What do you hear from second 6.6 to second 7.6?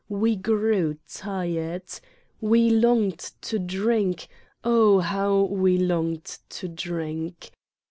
drink!